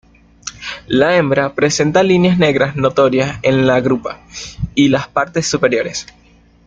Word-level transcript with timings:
La 0.87 1.15
hembra 1.15 1.53
presenta 1.53 2.01
líneas 2.01 2.39
negras 2.39 2.75
notorias 2.75 3.37
en 3.43 3.67
la 3.67 3.81
grupa 3.81 4.19
y 4.73 4.87
las 4.89 5.07
partes 5.07 5.45
superiores. 5.45 6.07